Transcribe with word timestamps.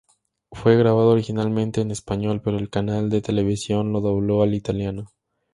Fue 0.51 0.77
grabado 0.77 1.09
originalmente 1.09 1.79
en 1.79 1.91
español, 1.91 2.41
pero 2.43 2.57
el 2.57 2.71
canal 2.71 3.11
de 3.11 3.21
televisión 3.21 3.91
lo 3.93 4.01
dobló 4.01 4.41
al 4.41 4.55
italiano. 4.55 5.11